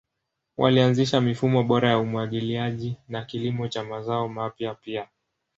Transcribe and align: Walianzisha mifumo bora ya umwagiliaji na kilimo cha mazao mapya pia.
Walianzisha 0.57 1.21
mifumo 1.21 1.63
bora 1.63 1.89
ya 1.89 1.99
umwagiliaji 1.99 2.97
na 3.09 3.25
kilimo 3.25 3.67
cha 3.67 3.83
mazao 3.83 4.29
mapya 4.29 4.75
pia. 4.75 5.07